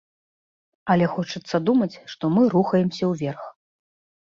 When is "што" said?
2.15-2.33